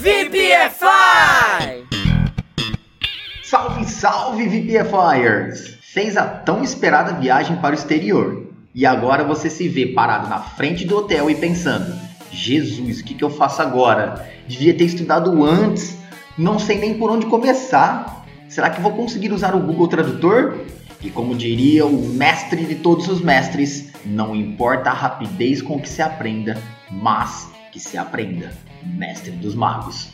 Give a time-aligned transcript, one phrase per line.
[0.00, 1.88] VPFI!
[3.42, 5.76] Salve, salve VPFIers!
[5.80, 10.38] Fez a tão esperada viagem para o exterior e agora você se vê parado na
[10.38, 11.98] frente do hotel e pensando:
[12.30, 14.24] Jesus, o que, que eu faço agora?
[14.46, 15.98] Devia ter estudado antes,
[16.38, 18.24] não sei nem por onde começar.
[18.48, 20.58] Será que vou conseguir usar o Google Tradutor?
[21.02, 25.88] E como diria o mestre de todos os mestres, não importa a rapidez com que
[25.88, 26.56] se aprenda,
[26.88, 28.52] mas que se aprenda,
[28.82, 30.08] mestre dos magos.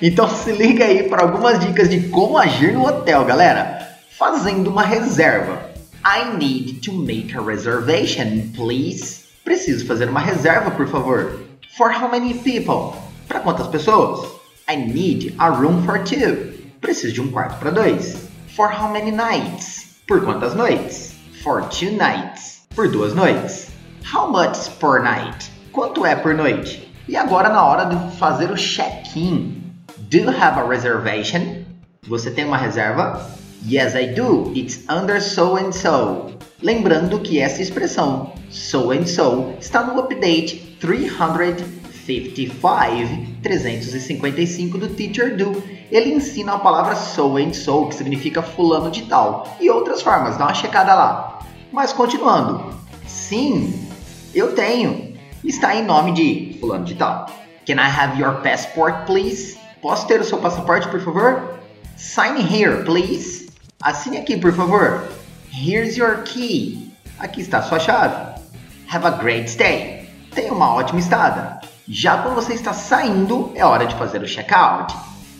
[0.00, 3.98] Então se liga aí para algumas dicas de como agir no hotel, galera.
[4.18, 5.70] Fazendo uma reserva.
[6.02, 9.24] I need to make a reservation, please.
[9.44, 11.40] Preciso fazer uma reserva, por favor.
[11.76, 12.98] For how many people?
[13.28, 14.26] Para quantas pessoas?
[14.66, 16.54] I need a room for two.
[16.80, 18.16] Preciso de um quarto para dois.
[18.56, 20.00] For how many nights?
[20.08, 21.14] Por quantas noites?
[21.42, 22.62] For two nights.
[22.74, 23.68] Por duas noites.
[24.10, 25.50] How much per night?
[25.72, 26.89] Quanto é por noite?
[27.08, 29.62] E agora na hora de fazer o check-in.
[29.98, 31.64] Do you have a reservation?
[32.08, 33.30] Você tem uma reserva?
[33.68, 34.52] Yes, I do.
[34.54, 36.26] It's under so and so.
[36.62, 45.62] Lembrando que essa expressão so and so está no update 355, 355 do Teacher Do.
[45.90, 50.36] Ele ensina a palavra so and so, que significa fulano de tal, e outras formas.
[50.36, 51.40] Dá uma checada lá.
[51.72, 52.74] Mas continuando.
[53.06, 53.88] Sim,
[54.34, 55.09] eu tenho
[55.50, 57.26] está em nome de fulano de tal.
[57.66, 59.58] Can I have your passport, please?
[59.82, 61.58] Posso ter o seu passaporte, por favor?
[61.96, 63.50] Sign here, please.
[63.82, 65.08] Assine aqui, por favor.
[65.52, 66.92] Here's your key.
[67.18, 68.40] Aqui está a sua chave.
[68.88, 70.08] Have a great stay.
[70.34, 71.60] Tenha uma ótima estada.
[71.88, 74.94] Já quando você está saindo, é hora de fazer o check-out.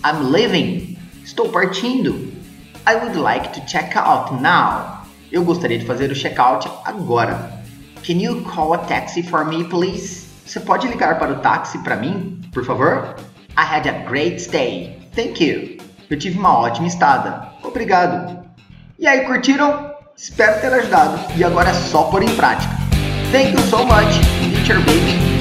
[0.04, 0.98] I'm leaving.
[1.24, 2.32] Estou partindo.
[2.86, 5.04] I would like to check out now.
[5.30, 7.59] Eu gostaria de fazer o check-out agora.
[8.02, 10.26] Can you call a taxi for me, please?
[10.46, 13.14] Você pode ligar para o táxi para mim, por favor?
[13.56, 14.98] I had a great stay.
[15.14, 15.78] Thank you.
[16.08, 17.48] Eu tive uma ótima estada.
[17.62, 18.42] Obrigado.
[18.98, 19.94] E aí, curtiram?
[20.16, 21.20] Espero ter ajudado.
[21.36, 22.72] E agora é só pôr em prática.
[23.30, 24.18] Thank you so much,
[24.54, 25.39] Teacher Baby.